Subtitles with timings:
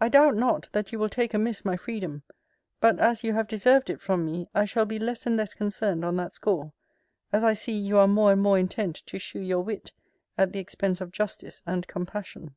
[0.00, 2.22] I doubt not, that you will take amiss my freedom:
[2.80, 6.04] but as you have deserved it from me, I shall be less and less concerned
[6.04, 6.74] on that score,
[7.32, 9.90] as I see you are more and more intent to shew your wit
[10.36, 12.54] at the expense of justice and compassion.